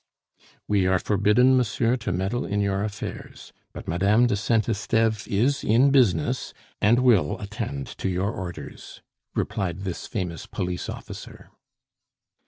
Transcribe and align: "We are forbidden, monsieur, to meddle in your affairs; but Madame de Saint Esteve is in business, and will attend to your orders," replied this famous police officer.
"We 0.67 0.87
are 0.87 0.97
forbidden, 0.97 1.55
monsieur, 1.55 1.95
to 1.97 2.11
meddle 2.11 2.43
in 2.43 2.59
your 2.59 2.83
affairs; 2.83 3.53
but 3.71 3.87
Madame 3.87 4.25
de 4.25 4.35
Saint 4.35 4.67
Esteve 4.67 5.27
is 5.27 5.63
in 5.63 5.91
business, 5.91 6.55
and 6.81 7.01
will 7.01 7.39
attend 7.39 7.85
to 7.99 8.09
your 8.09 8.31
orders," 8.31 9.03
replied 9.35 9.81
this 9.81 10.07
famous 10.07 10.47
police 10.47 10.89
officer. 10.89 11.51